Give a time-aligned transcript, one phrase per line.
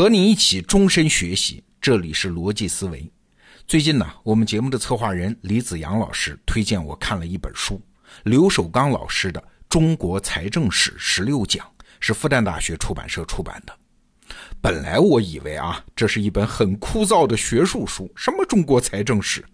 [0.00, 3.06] 和你一起终身学习，这里是逻辑思维。
[3.66, 7.78] 最近呢，我们节目的策划人李子阳老师推荐我看了一本书，
[8.22, 11.66] 刘守刚老师的《中国财政史十六讲》，
[12.00, 13.76] 是复旦大学出版社出版的。
[14.58, 19.44] 本来我以为啊，这是一本很枯燥的学术书，什么中国财政史，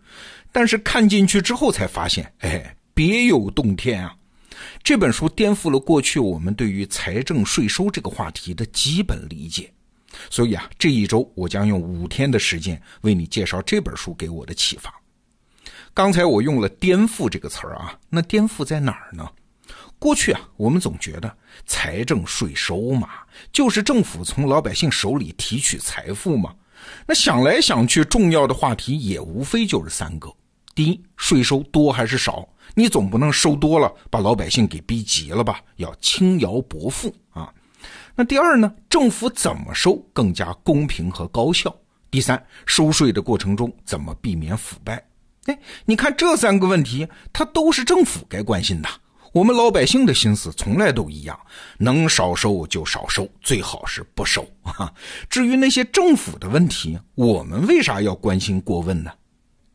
[0.52, 4.14] 但是看进去之后才发现，哎，别有洞天啊！
[4.84, 9.68] 这本书颠覆了过去我们对于财政税收这个话题的基本理解。
[10.30, 14.92] 所以啊，这一周我将用五天的时间为你介绍这本书给我的启发。
[15.94, 19.26] 刚才我用了“颠覆”这个词儿啊，那颠覆在哪儿呢？
[19.98, 23.08] 过去啊，我们总觉得财政税收嘛，
[23.50, 26.54] 就是政府从老百姓手里提取财富嘛。
[27.06, 30.30] 那想来想去，重要的话题也无非就是三个：
[30.74, 32.46] 第一，税收多还是少？
[32.74, 35.62] 你总不能收多了，把老百姓给逼急了吧？
[35.76, 37.14] 要轻徭薄赋。
[38.18, 38.74] 那第二呢？
[38.88, 41.74] 政府怎么收更加公平和高效？
[42.10, 45.06] 第三，收税的过程中怎么避免腐败？
[45.44, 48.88] 哎，你看这三个问题，它都是政府该关心的。
[49.34, 51.38] 我们老百姓的心思从来都一样，
[51.76, 54.90] 能少收就少收，最好是不收啊。
[55.28, 59.12] 至于那些政府的问题，我们为啥要关心过问呢？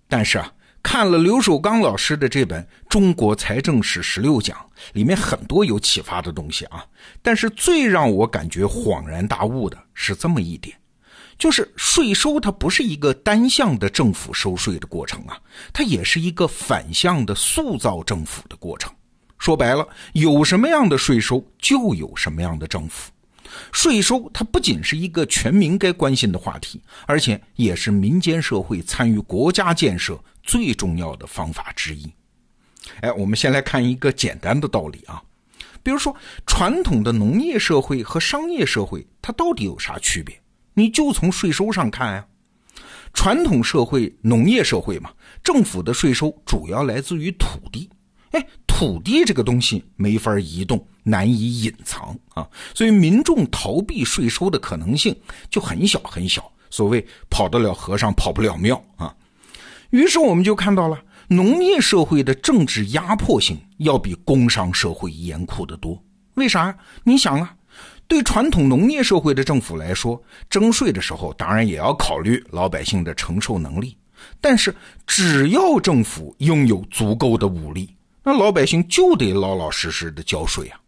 [0.10, 0.52] 但是啊。
[0.84, 4.58] 看了刘守刚老师的这本《中国财政史十六讲》，
[4.94, 6.84] 里面很多有启发的东西啊。
[7.22, 10.76] 但是最让我感觉恍然大悟的是这么一点，
[11.38, 15.40] 就是税收它不是一个单向的政府收税的过程啊，
[15.72, 18.92] 它也是一个反向的塑造政府的过程。
[19.38, 23.12] 说白了，有什么样的税收，就有什么样的政府。
[23.72, 32.12] 税收它不仅是一个全民该关心的话题，而且也是民间社会参与国家建设最重要的方法之一。
[33.02, 35.22] 哎，我们先来看一个简单的道理啊，
[35.84, 40.40] 比如说传统的农业社会和商业社会，它到底有啥区别？
[40.74, 42.26] 你就从税收上看呀。
[43.14, 45.12] 传统社会、农业社会嘛，
[45.44, 47.90] 政府的税收主要来自于土地。
[48.32, 55.16] 哎，土地这个东西没法移动，难以隐藏啊，所以民众逃避税收的可能性
[55.50, 56.50] 就很小很小。
[56.70, 59.14] 所谓跑得了和尚跑不了庙啊。
[59.90, 60.98] 于是我们就看到了
[61.28, 66.02] 农业社会的政治压迫性要比工商社会严酷得多。
[66.36, 66.74] 为啥？
[67.04, 67.54] 你想啊，
[68.08, 73.98] 对传统农业社会的政府来说，征税的时候当然也要考虑老百姓的承受能力，
[74.40, 74.74] 但是
[75.06, 77.94] 只要政府拥有足够的武力。
[78.24, 80.80] 那老百姓就得老老实实的交税啊。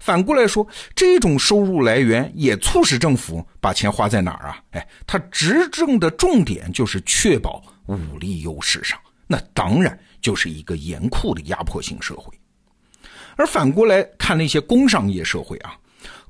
[0.00, 4.58] 反过来说，这种收入来源也促使政府把钱花在哪儿啊？
[4.70, 12.32] 哎，他执政的重点就是确保武力优势上，那当然就是一个严酷的压迫性社会。
[13.36, 15.76] 而反过来看那些工商业社会啊，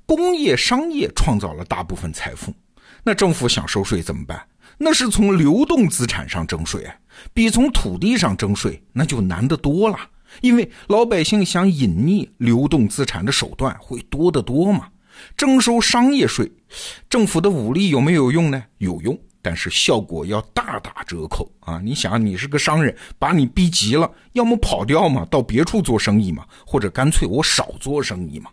[0.04, 2.54] 工业商业创造了大部分财富，
[3.02, 4.40] 那政府想收税怎么办？
[4.76, 6.88] 那是从流动资产上征税，
[7.32, 9.98] 比从土地上征税那就难得多了。
[10.40, 14.88] 因为老百姓想隐匿流动资产的手段会多得多嘛？
[15.36, 16.50] 征收商业税，
[17.10, 18.62] 政府的武力有没有用呢？
[18.78, 21.80] 有用，但是效果要大打折扣啊！
[21.82, 28.50] 你想，你是个商人，把你逼急了，要么跑掉嘛，到别处做生意嘛，或者干脆我少做生意嘛。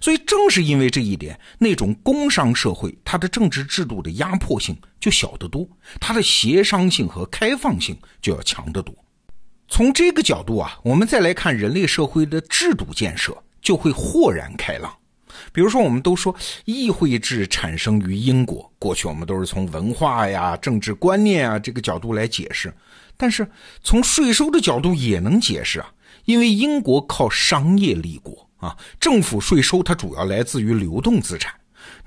[0.00, 5.66] 所以正是因为这一点，那种工商社会，它的政治制度的压迫性就小得多，
[5.98, 8.94] 它的协商性和开放性就要强得多。
[9.70, 14.92] 从这个角度啊，我们再来看人类社会的制度建设，就会豁然开朗。
[15.52, 22.74] 比如说，我们都说议会制产生于英国，过去我们都是从文化呀、政治观念啊这个角度来解释，
[23.16, 23.48] 但是
[23.80, 25.88] 从税收的角度也能解释啊，
[26.24, 31.54] 因为英国靠商业立国啊，政府税收它主要来自于流动资产。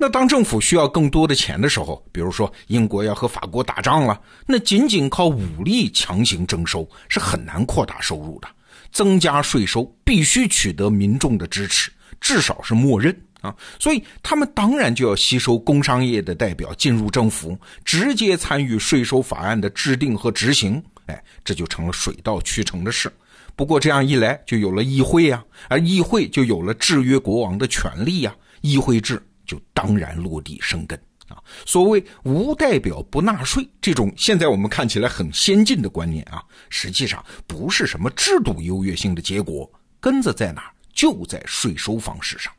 [0.03, 8.47] 那当政府需要更多的钱的时候，比如说英国要和法国打仗了，那仅仅靠武力强行征收是很难扩大收入的。
[8.91, 13.55] 增加税收必须取得民众的支持，至少是默认啊。
[13.79, 20.83] 所以他们当然就要吸收工商业的代表进入政府，直接参与税收法案的制定和执行。
[21.05, 23.09] 哎，这就成了水到渠成的事。
[23.55, 28.35] 不过这样一来，就有了议会呀，而议会就有了制约国王的权利呀。
[28.59, 29.25] 议会制。
[29.53, 31.37] 就当然落地生根啊！
[31.63, 40.63] 所谓无代表不纳税这种现在我们看起来很先进的观念啊，实际上不是什么制度优越性的结果，根子在哪？
[40.91, 42.51] 就在税收方式上。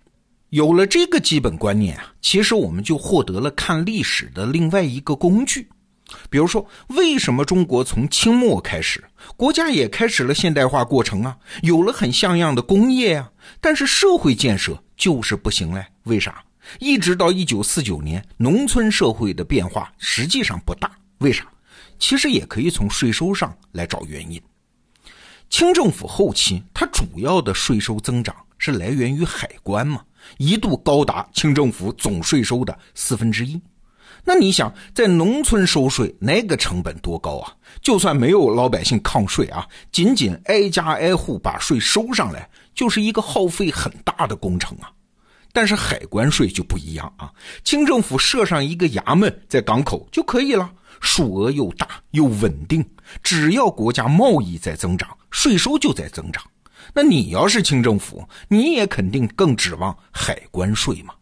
[0.51, 5.69] 有了这个基本观念啊，其实我们就获得了看历史的另外一个工具。
[6.31, 9.03] 比如说，为什么中国从清末开始，
[9.37, 15.85] 国家也开始了现代化过程啊，有了很像样的工业啊，但是社会建设就是不行嘞？
[16.05, 16.45] 为啥？
[16.81, 20.91] 一直到一九四九年，农村社会的变化实际上不大。
[21.19, 21.47] 为啥？
[21.99, 24.41] 其实也可以从税收上来找原因。
[25.49, 30.03] 清政府后期，它主要的税收增长是来源于海关嘛，
[30.39, 33.61] 一度高达清政府总税收的四分之一。
[34.25, 37.53] 那你想，在农村收税，那个成本多高啊？
[37.83, 44.91] 就算没有老百姓抗税啊，仅仅挨家挨户把税收上来，就是一个耗费很大的工程啊。
[45.55, 50.69] 但是海关税就不一样啊，清政府设上一个衙门在港口就可以了，
[51.01, 52.85] 数额又大又稳定，
[53.23, 56.43] 只要国家贸易在增长，税收就在增长。
[56.93, 61.15] 那你要是清政府，你也肯定更指望海关税嘛。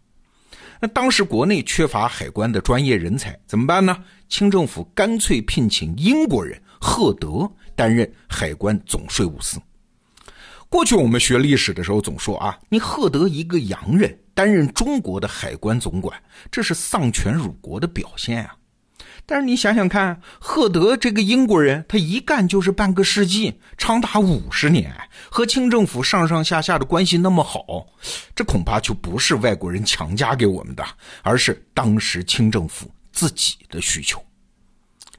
[0.81, 4.03] 那当时国内缺乏海关的专业人才，怎么办呢？
[4.31, 7.47] 清政府干脆聘请英国人赫德
[7.77, 9.61] 担任海关总税务司。
[10.69, 16.21] 过去我们学历史的时候总说啊，你赫德一个洋人担任中国的海关总管，
[16.51, 18.57] 这是丧权辱国的表现啊。
[19.25, 24.93] 但是你想想看，赫德这个英国人，他一干就是半个世纪，长达五十年，
[25.31, 27.87] 和清政府上上下下的关系那么好，
[28.35, 30.85] 这恐怕就不是外国人强加给我们的，
[31.23, 34.21] 而是当时清政府自己的需求。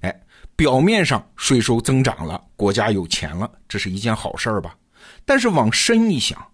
[0.02, 0.14] 哎，
[0.58, 4.76] 表面上税收增长了，国家有钱了，这是一件好事儿吧？
[5.24, 6.46] 但是往深一想，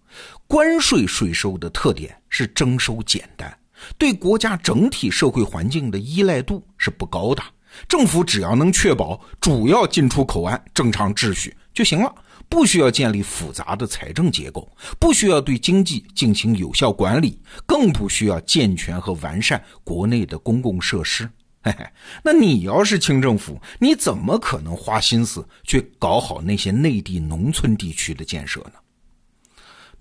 [0.50, 3.56] 关税税收的特点是征收简单。
[3.96, 7.42] 对国家整体社会环境的依赖度是不高的，
[7.86, 12.12] 政府只要能确保主要进出口岸正常秩序就行了，
[12.48, 14.68] 不需要建立复杂的财政结构，
[14.98, 21.30] 不需要对经济进行有效管理，更不需要健全和完善国内的公共设施。
[21.62, 21.86] 嘿嘿，
[22.24, 28.72] 那你要是清政府，你怎么可能花心思去搞好那些内地农村地区的建设呢？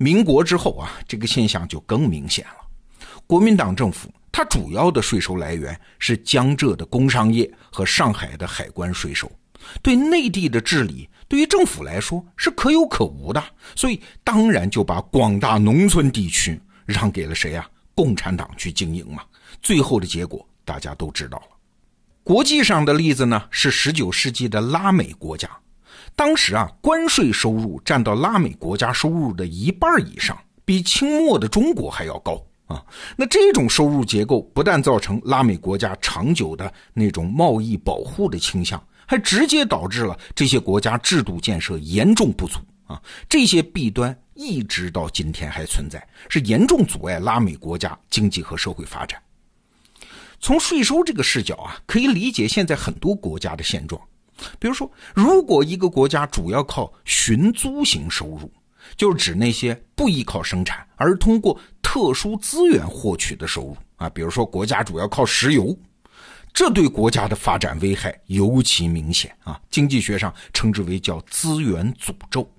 [0.01, 2.66] 民国之后啊，这个现象就更明显了。
[3.28, 9.30] 国民党政府，它主要的税收来源是江浙的工商业和上海的海关税收，
[9.81, 13.44] 对内地的治理，对于政府来说是可有可无的，
[13.75, 17.69] 所以当然就把广大农村地区让给了谁啊？
[17.94, 19.22] 共产党去经营嘛。
[19.62, 21.57] 最后的结果大家都知道了。
[22.24, 25.50] 国际上的例子呢，是十九世纪的拉美国家，
[26.19, 32.45] 当时啊，关税收入占到拉美国家收入的一半以上，比清末的中国还要高。
[32.68, 32.86] 啊，
[33.16, 43.01] 那这种收入结构不但造成拉美国家长久的那种贸易保护的倾向，还直接导致了这些国家制度建设严重不足啊！
[43.30, 49.18] 这些弊端一直到今天还存在，是严重阻碍拉美国家经济和社会发展。
[50.42, 54.01] 从税收这个视角啊，可以理解现在很多国家的现状。
[54.59, 58.51] 比如说，如果一个国家主要靠寻租型收入，
[58.97, 65.77] 就是指那些不依靠生产而通过特殊资源获取的收入啊，比如说国家主要靠石油，
[66.53, 69.59] 这对国家的发展危害尤其明显啊。
[69.69, 72.50] 经济学上称之为叫资源诅咒。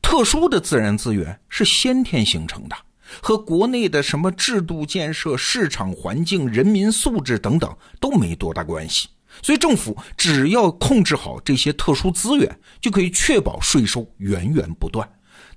[0.00, 2.76] 特殊的自然资源是先天形成的，
[3.20, 9.08] 和国内的什么制度建设、市场环境、人民素质等等都没多大关系。
[9.42, 15.08] 所以政府只要控制好这些特殊资源，就可以确保税收源源不断。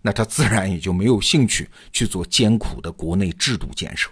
[0.01, 4.09] 那他自然也就没有兴趣去做艰苦的国内制度建设。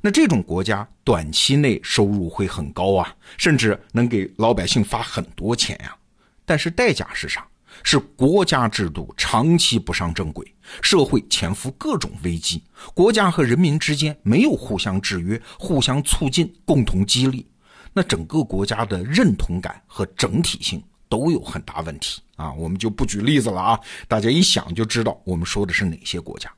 [0.00, 5.96] 那这种国家短期内收入会很高啊，甚至能给老百姓发很多钱呀。
[6.44, 7.46] 但是代价是啥？
[7.82, 10.46] 是国家制度长期不上正轨，
[10.82, 12.62] 社会潜伏各种危机，
[12.92, 17.46] 国家和人民之间没有互相制约、互相促进、共同激励，
[17.92, 20.82] 那整个国家的认同感和整体性。
[21.08, 22.50] 都有很大问题啊！
[22.54, 26.50] 我们就不举例子了啊，大家一想就知道我们说的是哪些国家。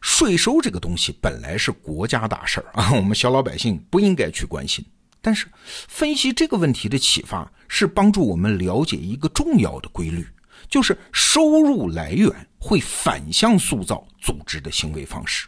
[0.00, 4.84] 税收这个东西本来是国家大事儿啊，我们小老百姓不应该去关心。
[5.20, 5.46] 但是
[5.86, 10.26] 分析这个问题的启发是帮助我们了解一个重要的规律，
[10.68, 12.28] 就是收入来源
[12.58, 15.46] 会反向塑造组织的行为方式。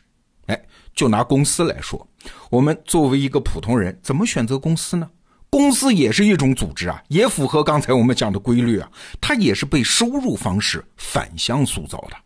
[0.95, 2.07] 就拿公司来说，
[2.51, 5.11] 我们作为一个普通人，怎么选择公司呢？
[5.51, 12.17] 公司也是一种组织啊，也符合刚才我们讲的规律啊，它也是被收入方式反向塑造的。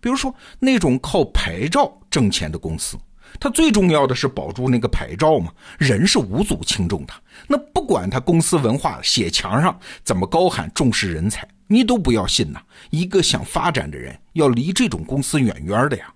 [0.00, 2.96] 比如说那种靠牌照挣钱的公司，
[3.40, 7.12] 它最重要的是保住那个牌照嘛，人是无足轻重的。
[7.48, 12.60] 那不管他公司文化写墙上怎么高喊重视人才，你都不要信呐。
[12.90, 16.12] 一个想发展的人要离这种公司远远的呀。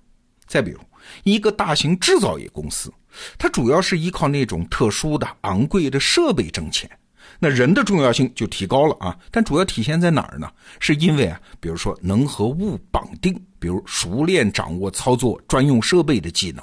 [0.47, 0.79] 再比如
[1.25, 2.93] 一个大型制造业公司。
[3.39, 6.91] 它主要是依靠那种特殊的、昂贵的设备挣钱，
[7.39, 9.17] 那人的重要性就提高了啊。
[9.31, 10.51] 但主要体现在哪儿呢？
[10.81, 16.63] 是因为啊，比如说能和物绑定，比如熟练掌握操作专用设备的技能。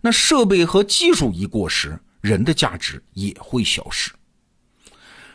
[0.00, 4.10] 那设备和技术一过时，人的价值也会消失。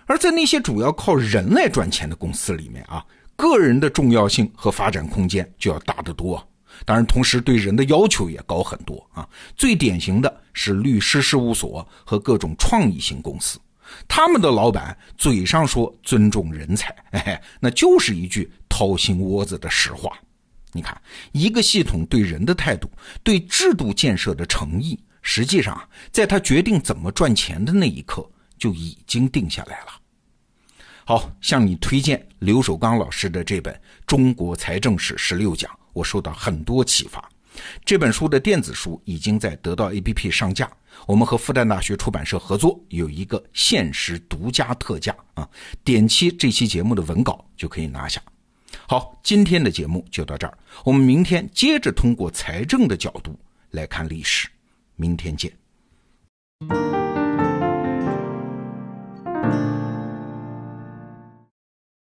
[0.05, 6.41] 而在那些主要靠人来赚钱的公司里面啊，个人的重要性和发展空间就要大得多。
[6.85, 9.27] 当然，同时对人的要求也高很多啊。
[9.55, 13.59] 最典型的是律师事务所和各种创意型公司，
[14.07, 20.17] 他们的老板嘴上说尊重人才，哎， 那就是一句掏心窝子的实话。
[20.73, 20.99] 你看，
[21.31, 22.89] 一个系统对人的态度，
[23.23, 25.81] 对制度建设的诚意，实际上
[26.11, 29.87] 在他决定怎么赚钱的那一刻就已经定下来了。
[31.05, 33.73] 好，向你推荐刘守刚老师的这本
[34.05, 35.71] 《中国财政史十六讲》。
[35.93, 37.29] 我受到很多启发，
[37.83, 40.71] 这本书的电子书已经在得到 APP 上架。
[41.05, 45.47] 我们和复旦大学出版社合作，有一个限时独家特价啊！
[45.83, 48.19] 点击这期节目的文稿就可以拿下。
[48.87, 53.37] 好，今天的节目就到这儿，我们明天接着通过财政的角度
[53.71, 54.49] 来看历史，
[54.95, 55.51] 明天见。